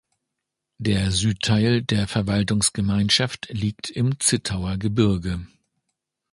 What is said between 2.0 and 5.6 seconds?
Verwaltungsgemeinschaft liegt im Zittauer Gebirge.